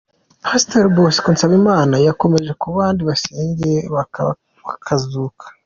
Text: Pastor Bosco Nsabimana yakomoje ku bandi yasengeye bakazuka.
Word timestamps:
Pastor 0.47 0.83
Bosco 0.95 1.27
Nsabimana 1.33 1.95
yakomoje 2.07 2.51
ku 2.61 2.67
bandi 2.75 3.01
yasengeye 3.09 3.79
bakazuka. 4.65 5.45